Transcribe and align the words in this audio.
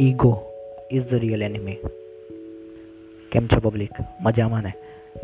Ego 0.00 0.42
is 0.90 1.10
the 1.10 1.14
real 1.14 1.42
enemy 1.42 1.76
કેમ 3.32 3.46
છો 3.46 3.60
public 3.60 3.90
મજામાં 4.20 4.62
ને? 4.62 4.72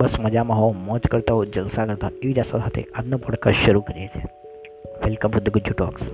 બસ 0.01 0.21
મજામાં 0.21 0.59
હો 0.59 0.73
મોજ 0.73 1.01
કરતા 1.01 1.35
હો 1.35 1.45
જલસા 1.45 1.85
કરતા 1.85 2.11
એવી 2.23 2.33
જ 2.33 2.45
સાથે 2.45 2.87
આજનો 2.95 3.19
પોડકાસ્ટ 3.19 3.59
શરૂ 3.59 3.81
કરીએ 3.81 4.07
છીએ. 4.07 4.23
Welcome 5.05 5.31
to 5.31 5.41
the 5.41 5.51
Gujju 5.51 5.75
talks 5.75 6.11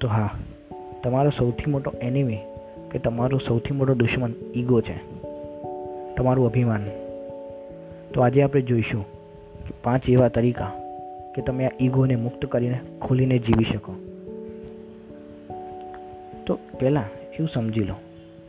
તો 0.00 0.08
હા, 0.08 0.30
તમારો 1.02 1.30
સૌથી 1.30 1.70
મોટો 1.70 1.92
એનિમી 2.02 2.38
કે 2.90 2.98
તમારો 2.98 3.38
સૌથી 3.38 3.74
મોટો 3.74 3.94
દુશ્મન 3.94 4.34
ઈગો 4.56 4.80
છે. 4.80 4.96
તમારું 6.14 6.46
અભિમાન. 6.46 6.86
તો 8.14 8.20
આજે 8.20 8.42
આપણે 8.42 8.60
જોઈશું 8.60 9.02
કે 9.64 9.74
પાંચ 9.82 10.10
એવા 10.10 10.28
તરીકા 10.28 10.72
કે 11.34 11.42
તમે 11.42 11.66
આ 11.66 11.70
ઈગોને 11.80 12.16
મુક્ત 12.16 12.46
કરીને 12.46 12.80
ખોલીને 13.02 13.38
જીવી 13.38 13.64
શકો. 13.64 13.94
તો 16.46 16.58
પહેલાં 16.80 17.04
એવું 17.32 17.48
સમજી 17.48 17.80
લો 17.80 17.94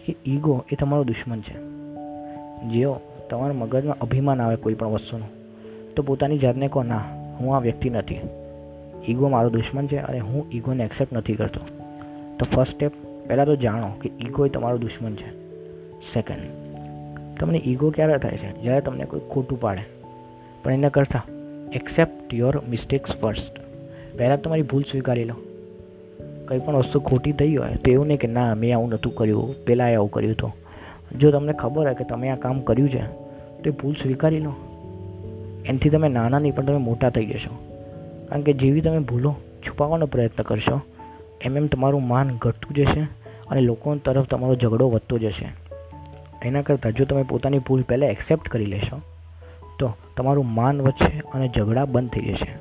કે 0.05 0.15
ઈગો 0.25 0.63
એ 0.71 0.75
તમારો 0.75 1.03
દુશ્મન 1.03 1.41
છે. 1.41 1.53
જેઓ 2.69 2.99
તમારા 3.29 3.53
મગજમાં 3.53 3.99
અભિમાન 3.99 4.41
આવે 4.41 4.55
કોઈ 4.55 4.73
પણ 4.73 4.87
વસ્તુનું, 4.87 5.29
તો 5.95 6.03
પોતાની 6.03 6.37
જાતને 6.37 6.67
કહો, 6.67 6.83
ના, 6.83 6.97
હું 7.39 7.55
આ 7.55 7.59
વ્યક્તિ 7.59 7.89
નથી. 7.89 8.19
ઈગો 9.09 9.29
મારો 9.29 9.49
દુશ્મન 9.49 9.87
છે 9.87 9.97
અને 9.97 10.19
હું 10.19 10.45
ઈગોને 10.51 10.83
એક્સેપ્ટ 10.83 11.13
નથી 11.13 11.35
કરતો. 11.35 11.59
તો 12.39 12.45
ફર્સ્ટ 12.45 12.75
સ્ટેપ 12.75 12.91
પહેલાં 13.27 13.45
તો 13.45 13.55
જાણો 13.55 13.91
કે 14.01 14.11
ઈગો 14.21 14.45
એ 14.45 14.49
તમારો 14.49 14.77
દુશ્મન 14.77 15.15
છે. 15.15 15.29
સેકન્ડ 16.13 16.39
તમને 17.39 17.61
ઈગો 17.65 17.89
ક્યારે 17.89 18.17
થાય 18.17 18.37
છે? 18.37 18.61
જ્યારે 18.61 18.81
તમને 18.81 19.05
કોઈ 19.05 19.19
ખોટું 19.29 19.59
પાડે. 19.59 19.81
પણ 20.63 20.73
એના 20.73 20.89
કરતાં 20.89 21.21
એક્સેપ્ટ 21.69 22.33
યોર 22.33 22.61
મિસ્ટેક્સ 22.69 23.15
ફર્સ્ટ 23.15 23.59
પહેલાં 24.17 24.41
તમારી 24.41 24.61
ભૂલ 24.61 24.83
સ્વીકારી 24.83 25.23
લો. 25.23 25.35
કંઈ 26.47 26.59
પણ 26.59 26.75
વસ્તુ 26.75 26.99
ખોટી 26.99 27.31
થઈ 27.31 27.55
હોય 27.55 27.75
તો 27.75 27.91
એવું 27.91 28.07
નહીં 28.07 28.19
કે 28.19 28.27
ના, 28.27 28.55
મેં 28.55 28.75
આવું 28.75 28.89
નહોતું 28.89 29.15
કર્યું 29.15 29.65
પહેલાં 29.65 29.95
આવું 29.95 30.11
કર્યું 30.11 30.33
હતું. 30.33 30.53
જો 31.19 31.31
તમને 31.31 31.53
ખબર 31.53 31.83
હોય 31.85 31.93
કે 31.93 32.03
તમે 32.03 32.29
આ 32.29 32.35
કામ 32.35 32.59
કર્યું 32.59 32.89
છે, 32.89 33.03
તો 33.61 33.69
એ 33.69 33.69
ભૂલ 33.69 33.93
સ્વીકારી 33.93 34.39
લો. 34.39 34.53
એનાથી 35.65 35.89
તમે 35.89 36.07
નાના 36.07 36.39
નહીં, 36.39 36.55
પણ 36.55 36.65
તમે 36.65 36.77
મોટા 36.77 37.09
થઈ 37.09 37.25
જશો. 37.25 37.49
કારણ 38.29 38.41
કે 38.41 38.53
જેવી 38.53 38.81
તમે 38.81 38.99
ભૂલો 38.99 39.35
છુપાવવાનો 39.67 40.05
પ્રયત્ન 40.05 40.43
કરશો, 40.43 40.81
એમ 41.41 41.57
એમ 41.57 41.67
તમારું 41.67 42.07
માન 42.07 42.37
ઘટતું 42.37 42.75
જશે 42.75 43.01
અને 43.49 43.61
લોકો 43.61 43.95
તરફ 43.95 44.27
તમારો 44.27 44.55
ઝઘડો 44.55 44.89
વધતો 44.89 45.17
જશે. 45.17 45.45
એના 46.43 46.61
કરતાં 46.61 46.91
જો 46.91 47.05
તમે 47.05 47.23
પોતાની 47.23 47.59
ભૂલ 47.59 47.81
પહેલાં 47.81 48.09
એક્સેપ્ટ 48.09 48.49
કરી 48.49 48.65
લેશો, 48.65 49.01
તો 49.79 49.95
તમારું 50.17 50.53
માન 50.53 50.81
વધશે 50.81 51.21
અને 51.33 51.51
ઝઘડા 51.55 51.85
બંધ 51.85 52.09
થઈ 52.09 52.19
જશે. 52.19 52.51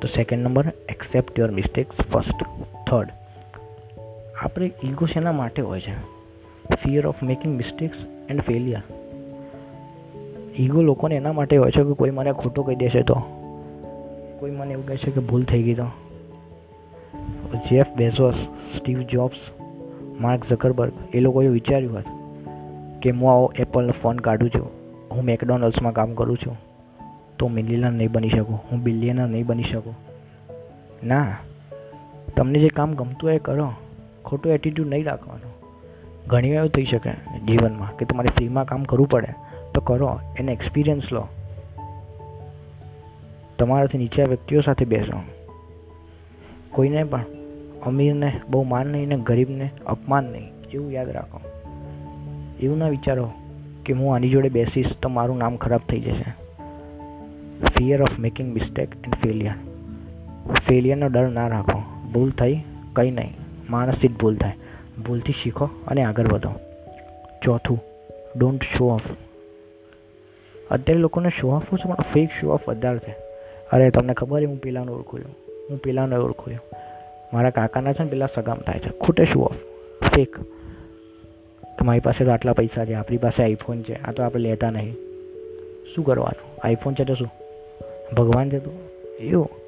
તો 0.00 0.08
second 0.08 0.42
number, 0.42 0.66
accept 0.88 1.38
your 1.38 1.50
mistakes 1.50 1.96
first. 1.96 2.42
Third 2.92 3.08
આપણે 4.42 4.72
ઈગો 4.84 5.06
શેના 5.06 5.32
માટે 5.32 5.62
હોય 5.62 5.80
છે? 5.80 5.92
Fear 6.82 7.06
of 7.06 7.22
making 7.22 7.56
mistakes 7.56 8.04
and 8.28 8.40
failure 8.40 8.82
ego 10.58 10.82
લોકોને 10.82 11.14
એના 11.14 11.32
માટે 11.32 11.56
હોય 11.56 11.70
છે 11.70 11.82
કે 11.82 11.94
કોઈ 11.94 12.10
મને 12.10 12.32
ખોટો 12.32 12.62
કહી 12.62 12.74
દેશે 12.74 13.02
તો? 13.02 13.14
કોઈ 14.38 14.50
મને 14.50 14.72
એવું 14.72 14.86
કહે 14.86 14.96
છે 14.96 15.10
કે 15.10 15.20
ભૂલ 15.20 15.44
થઈ 15.44 15.62
ગઈ 15.62 15.74
તો? 15.74 15.84
Jeff 17.68 17.86
Bezos 17.96 18.34
Steve 18.76 19.02
Jobs 19.02 19.50
Mark 20.20 20.44
Zuckerberg 20.44 20.92
એ 21.14 21.20
લોકોએ 21.20 21.48
વિચાર્યું 21.48 21.94
હોત 21.94 22.04
કે 23.02 23.10
હું 23.10 23.32
આવો 23.32 23.52
એપલનો 23.56 23.92
ફોન 23.92 24.18
કાઢું 24.18 24.50
છું, 24.50 24.70
હું 25.10 25.24
મેકડોનલ્ડ્સમાં 25.24 25.92
કામ 25.92 26.14
કરું 26.14 26.38
છું, 26.38 26.56
તો 27.38 27.48
મિલિયનર 27.48 27.90
નહીં 27.90 28.12
બની 28.12 28.28
શકું, 28.28 28.60
હું 28.72 28.82
બિલિયનર 28.82 29.26
નહીં 29.26 29.46
બની 29.46 29.62
શકું. 29.62 29.94
ના. 31.04 31.36
તમને 32.36 32.58
જે 32.58 32.68
કામ 32.68 32.94
ગમતું 32.94 33.28
હોય 33.28 33.36
એ 33.36 33.38
કરો. 33.38 33.72
ખોટું 34.24 34.52
એટીટ્યૂડ 34.52 34.88
નહીં 34.88 35.04
રાખવાનો. 35.04 35.52
ઘણી 36.26 36.48
એવું 36.48 36.68
થઈ 36.68 36.84
શકે 36.84 37.10
જીવનમાં 37.46 37.96
કે 37.96 38.04
તમારે 38.04 38.28
ફ્રીમાં 38.28 38.64
કામ 38.64 38.82
કરવું 38.82 39.08
પડે, 39.08 39.28
તો 39.74 39.80
કરો, 39.80 40.20
એને 40.38 40.52
એક્સપિરિયન્સ 40.52 41.12
લો. 41.12 41.28
તમારાથી 43.58 43.98
નીચા 43.98 44.24
વ્યક્તિઓ 44.24 44.60
સાથે 44.60 44.84
બેસો. 44.84 45.22
કોઈને 46.70 47.04
પણ 47.04 47.24
અમીરને 47.86 48.40
બહુ 48.50 48.62
માન 48.62 48.86
નહીં 48.86 49.08
ને 49.08 49.16
ગરીબને 49.16 49.70
અપમાન 49.86 50.24
નહીં, 50.24 50.50
એવું 50.74 50.92
યાદ 50.92 51.10
રાખો. 51.10 51.40
એવું 52.60 52.78
ના 52.78 52.88
વિચારો 52.88 53.32
કે 53.84 53.92
હું 53.92 54.14
આની 54.14 54.28
જોડે 54.28 54.48
બેસીશ 54.48 54.96
તો 54.96 55.08
મારું 55.08 55.38
નામ 55.38 55.56
ખરાબ 55.56 55.80
થઈ 55.80 56.00
જશે. 56.00 56.34
Fear 57.64 58.02
of 58.02 58.18
making 58.18 58.52
mistake 58.52 58.88
and 58.94 59.14
failure 59.14 59.54
ફેલિયરનો 60.54 61.08
ડર 61.08 61.28
ના 61.28 61.48
રાખો. 61.48 61.82
ભૂલ 62.12 62.30
થઈ 62.30 62.60
કંઈ 62.92 63.10
નહીં. 63.10 63.34
માણસથી 63.70 64.08
જ 64.08 64.12
ભૂલ 64.12 64.36
થાય. 64.36 64.52
ભૂલથી 65.06 65.32
શીખો 65.32 65.70
અને 65.88 66.02
આગળ 66.02 66.28
વધો. 66.28 66.50
ચોથું 67.42 67.84
ડોન્ટ 68.36 68.62
શો 68.62 68.88
ઓફ 68.88 69.02
અત્યારે 70.70 71.00
લોકોને 71.00 71.28
શો 71.28 71.48
ઓફ 71.48 71.64
છે, 71.64 71.88
પણ 71.88 71.94
ફેક 71.94 72.30
શો 72.40 72.50
ઓફ 72.50 72.68
વધારે 72.68 72.98
છે. 72.98 73.16
અરે, 73.72 73.90
તમને 73.90 74.14
ખબર 74.14 74.46
હું 74.46 74.56
પેલાને 74.56 74.92
ઓળખું 74.92 75.24
છું. 75.24 75.34
હું 75.70 75.78
પેલાને 75.78 76.16
ઓળખું 76.16 76.54
છું. 76.54 76.78
મારા 77.32 77.50
કાકાના 77.50 77.92
છે 77.92 78.02
ને, 78.02 78.10
પેલા 78.10 78.26
સગામ 78.34 78.58
થાય 78.58 78.78
છે. 78.78 78.98
ખોટે 78.98 79.24
શો 79.24 79.40
ઓફ 79.40 79.54
ફેક 80.14 80.36
કે 81.62 81.84
મારી 81.84 82.00
પાસે 82.00 82.24
તો 82.24 82.30
આટલા 82.30 82.52
પૈસા 82.52 82.84
છે, 82.84 82.94
આપણી 82.94 83.16
પાસે 83.16 83.42
આઈફોન 83.42 83.82
છે. 83.82 84.02
આ 84.02 84.12
તો 84.12 84.22
આપણે 84.22 84.42
લેતા 84.42 84.70
નહીં. 84.70 84.96
શું 85.94 86.04
કરવાનું? 86.04 86.66
આઈફોન 86.66 86.94
છે 86.94 87.04
તો 87.04 87.14
શું? 87.14 87.30
ભગવાન 88.14 88.50
છે 88.50 88.58
તો? 88.58 88.70
એવું. 89.20 89.61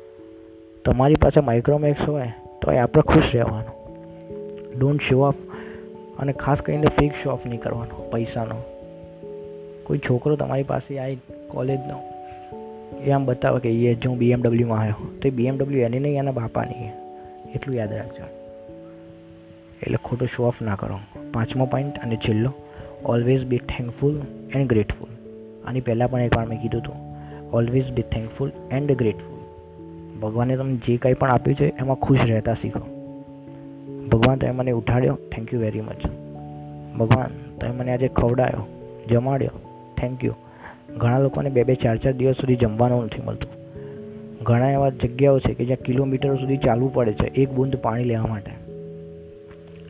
તમારી 0.84 1.14
પાસે 1.14 1.40
માઇક્રોમેક્સ 1.40 2.08
હોય 2.08 2.32
તો 2.62 2.72
એ 2.72 2.78
આપણે 2.78 3.02
ખુશ 3.02 3.30
રહેવાનું. 3.34 3.74
ડોન્ટ 4.78 5.02
શો 5.02 5.20
ઓફ 5.20 5.34
અને 6.18 6.32
ખાસ 6.32 6.62
કરીને 6.62 6.86
ફેક 6.98 7.12
શો 7.22 7.30
ઓફ 7.30 7.46
નહીં 7.46 7.60
કરવાનો, 7.60 8.10
પૈસાનો. 8.12 8.56
કોઈ 9.84 9.98
છોકરો 9.98 10.36
તમારી 10.36 10.62
પાસે 10.62 10.98
આવી 10.98 11.18
કોલેજનો 11.48 11.98
એ 13.04 13.10
આમ 13.10 13.24
બતાવે 13.24 13.60
કે 13.60 13.70
એ 13.70 13.94
જો 13.94 14.10
હું 14.10 14.18
બીએમડબલ્યુમાં 14.18 14.80
આવ્યો 14.80 15.06
તો 15.22 15.28
એ 15.28 15.30
બીએમડબલ્યુ 15.30 15.80
એની 15.80 15.98
નહીં, 15.98 16.18
એના 16.18 16.32
બાપાની 16.32 16.88
એટલું 17.54 17.76
યાદ 17.76 17.92
રાખજો. 17.92 18.24
એટલે 19.82 19.98
ખોટો 20.04 20.26
શો 20.26 20.44
ઓફ 20.44 20.62
ના 20.62 20.76
કરો. 20.76 20.98
પાંચમો 21.32 21.66
પોઈન્ટ 21.66 21.98
અને 21.98 22.16
છેલ્લો. 22.16 22.52
Always 23.04 23.44
be 23.44 23.58
thankful 23.58 24.20
and 24.54 24.68
grateful 24.68 25.12
આની 25.68 25.80
પહેલાં 25.80 26.10
પણ 26.10 26.20
એકવાર 26.20 26.46
મેં 26.46 26.60
કીધું 26.60 26.80
હતું. 26.80 26.96
Always 27.50 27.92
be 27.92 28.02
thankful 28.02 28.52
and 28.70 28.92
grateful 28.92 29.33
ભગવાને 30.24 30.56
તમને 30.56 30.76
જે 30.76 30.96
કંઈ 30.96 31.14
પણ 31.14 31.30
આપ્યું 31.30 31.54
છે 31.54 31.68
એમાં 31.78 31.96
ખુશ 31.96 32.18
રહેતા 32.26 32.54
શીખો. 32.54 32.80
ભગવાન 34.12 34.38
તમે 34.38 34.50
મને 34.50 34.70
ઉઠાડ્યો 34.70 35.14
થેન્ક 35.14 35.54
યુ 35.54 35.60
વેરી 35.60 35.80
મચ 35.80 36.06
ભગવાન 36.98 37.58
તમે 37.60 37.70
મને 37.70 37.92
આજે 37.92 38.08
ખવડાયો, 38.08 38.66
જમાડ્યો 39.10 39.50
થેન્ક 39.96 40.24
યુ 40.24 40.34
ઘણા 40.96 41.18
લોકોને 41.18 41.50
બે 41.50 41.64
બે 41.64 41.74
ચાર 41.74 41.96
ચાર 41.96 42.12
દિવસ 42.12 42.36
સુધી 42.36 42.54
જમવાનું 42.54 43.04
નથી 43.04 43.22
મળતું. 43.22 43.50
ઘણા 44.42 44.70
એવા 44.70 44.90
જગ્યાઓ 44.90 45.38
છે 45.38 45.54
કે 45.54 45.64
જ્યાં 45.64 45.84
કિલોમીટરો 45.84 46.36
સુધી 46.36 46.56
ચાલવું 46.56 46.94
પડે 46.94 47.12
છે, 47.12 47.26
એક 47.26 47.50
બૂંદ 47.52 47.76
પાણી 47.76 48.04
લેવા 48.04 48.26
માટે. 48.26 48.50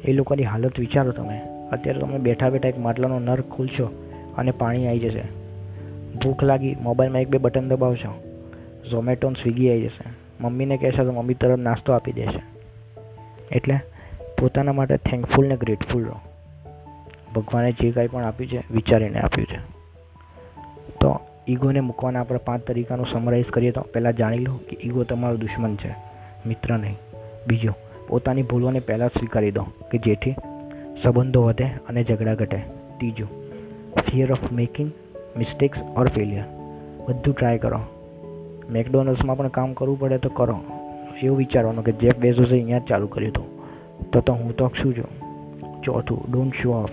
એ 0.04 0.12
લોકોની 0.12 0.42
હાલત 0.42 0.80
વિચારો 0.80 1.10
તમે. 1.10 1.40
અત્યારે 1.72 2.00
તમે 2.00 2.18
બેઠા 2.18 2.50
બેઠા 2.50 2.68
એક 2.68 2.78
માટલાનો 2.78 3.18
નર 3.18 3.40
ખોલશો 3.40 3.84
અને 4.38 4.50
પાણી 4.50 4.86
આવી 4.86 4.98
જશે. 4.98 5.22
ભૂખ 6.24 6.44
લાગી, 6.44 6.76
મોબાઈલમાં 6.82 7.22
એક 7.22 7.28
બે 7.28 7.38
બટન 7.38 7.68
દબાવશો. 7.68 8.12
ઝોમેટો 8.90 9.32
સ્વિગી 9.32 9.70
આવી 9.70 9.82
જશે. 9.82 10.23
મમ્મીને 10.40 10.76
કહેશે 10.76 11.04
તો 11.04 11.12
મમ્મી 11.12 11.34
તરત 11.34 11.58
નાસ્તો 11.58 11.92
આપી 11.92 12.12
દેશે 12.12 12.42
એટલે 13.52 13.74
પોતાના 14.40 14.72
માટે 14.72 14.96
થેન્કફુલ 14.96 15.48
ને 15.48 15.56
ગ્રેટફુલ 15.56 16.04
રહો. 16.04 16.20
ભગવાને 17.34 17.72
જે 17.72 17.90
કાંઈ 17.90 18.06
પણ 18.06 18.24
આપ્યું 18.24 18.50
છે, 18.50 18.64
વિચારીને 18.70 19.20
આપ્યું 19.20 19.46
છે. 19.46 19.58
તો 21.00 21.20
ઈગોને 21.48 21.80
મૂકવાના 21.80 22.20
આપણે 22.20 22.38
પાંચ 22.38 22.62
તરીકાનું 22.62 23.06
સમરાઇઝ 23.06 23.50
કરીએ 23.50 23.70
તો 23.70 23.80
પહેલાં 23.80 24.16
જાણી 24.16 24.38
લો 24.38 24.56
કે 24.56 24.76
ઈગો 24.84 25.04
તમારો 25.04 25.36
દુશ્મન 25.36 25.76
છે, 25.76 25.94
મિત્ર 26.46 26.78
નહીં. 26.78 26.96
બીજું, 27.48 27.74
પોતાની 28.08 28.42
ભૂલોને 28.42 28.80
પહેલાં 28.80 29.08
સ્વીકારી 29.08 29.50
દો 29.50 29.62
કે 29.62 29.98
જેથી 29.98 30.34
સંબંધો 30.96 31.42
વધે 31.42 31.64
અને 31.64 32.02
ઝઘડા 32.02 32.34
ઘટે. 32.34 32.58
ત્રીજું 32.96 33.28
fear 33.94 34.32
of 34.32 34.52
making 34.52 34.92
mistakes 35.36 35.82
or 35.82 36.08
failure 36.08 36.44
બધું 37.08 37.34
ટ્રાય 37.34 37.58
કરો. 37.58 37.80
મેકડોનલ્ડ્સમાં 38.70 39.36
પણ 39.36 39.48
કામ 39.48 39.72
કરવું 39.72 40.00
પડે 40.00 40.18
તો 40.18 40.28
કરો. 40.28 40.60
એવું 41.22 41.38
વિચારવાનું 41.38 41.84
કે 41.84 41.92
જેફ 41.92 42.16
બેઝોસે 42.16 42.56
અહીંયા 42.56 42.78
જ 42.78 42.82
ચાલુ 42.82 43.06
કર્યું 43.06 43.32
હતું. 43.32 43.54
તો 44.10 44.20
તો 44.20 44.32
હું 44.32 44.56
તો 44.56 44.70
શું 44.74 44.94
છું? 44.94 45.24
ચોથું 45.82 46.32
ડોન્ટ 46.32 46.54
શો 46.54 46.72
ઓફ 46.72 46.90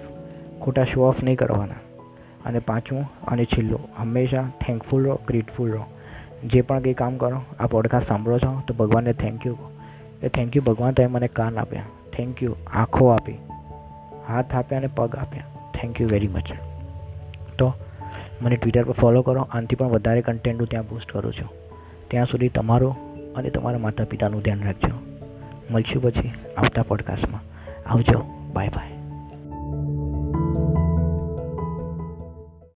ખોટા 0.62 0.84
શો 0.84 1.08
ઓફ 1.08 1.24
નહીં 1.24 1.36
કરવાના. 1.36 1.74
અને 2.46 2.60
પાંચમું, 2.60 3.10
અને 3.28 3.46
છેલ્લું, 3.46 3.80
હંમેશા 3.98 4.52
થેન્કફુલ 4.62 5.06
રહો 5.06 5.20
ગ્રેટફુલ 5.28 5.72
રહો. 5.72 5.84
જે 6.46 6.62
પણ 6.62 6.80
કંઈ 6.80 6.94
કામ 6.94 7.18
કરો, 7.18 7.42
આ 7.60 7.68
પોડકાસ્ટ 7.68 8.08
સાંભળો 8.08 8.38
છો, 8.38 8.62
તો 8.68 8.74
ભગવાનને 8.74 9.14
થેન્ક 9.14 9.46
યુ 9.46 9.58
એ 10.24 10.28
થેન્ક 10.28 10.56
યુ 10.56 10.64
ભગવાન 10.64 10.92
તમે 10.92 11.08
મને 11.08 11.28
કાન 11.28 11.60
આપ્યા. 11.60 11.84
થેન્ક 12.14 12.44
યુ 12.44 12.56
આંખો 12.74 13.08
આપી. 13.08 13.38
હાથ 14.28 14.56
આપ્યા 14.56 14.78
અને 14.78 14.88
પગ 14.88 15.16
આપ્યા. 15.16 15.44
થેન્ક 15.74 16.02
યુ 16.02 16.08
વેરી 16.10 16.28
મચ 16.28 16.54
તો 17.58 17.74
મને 18.42 18.56
ટ્વિટર 18.56 18.84
પર 18.84 18.92
ફોલો 18.92 19.22
કરો. 19.22 19.42
આનાથી 19.42 19.76
પણ 19.76 19.88
વધારે 19.88 20.22
કન્ટેન્ટ 20.22 20.60
હું 20.60 20.70
ત્યાં 20.70 20.90
પોસ્ટ 20.90 21.12
કરું 21.12 21.34
છું. 21.34 21.50
ત્યાં 22.08 22.26
સુધી 22.26 22.50
તમારું 22.50 22.96
અને 23.34 23.50
તમારા 23.50 23.78
માતા 23.78 24.04
પિતાનું 24.04 24.42
ધ્યાન 24.42 24.64
રાખજો. 24.64 24.94
મળશું 25.72 26.04
પછી 26.04 26.32
આવતા 26.58 26.84
પોડકાસ્ટમાં 26.84 27.42
આવજો. 27.90 28.20
Bye 28.54 28.68
bye 28.68 29.01